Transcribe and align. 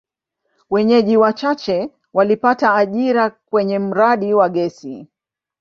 Wenyeji 0.69 1.17
wachache 1.17 1.89
walipata 2.13 2.73
ajira 2.75 3.29
kwenye 3.29 3.79
mradi 3.79 4.33
wa 4.33 4.49
gesi. 4.49 5.07